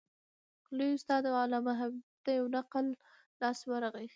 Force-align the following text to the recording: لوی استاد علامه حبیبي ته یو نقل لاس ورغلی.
لوی 0.77 0.91
استاد 0.97 1.23
علامه 1.43 1.73
حبیبي 1.81 2.09
ته 2.23 2.29
یو 2.37 2.45
نقل 2.55 2.85
لاس 3.41 3.59
ورغلی. 3.71 4.07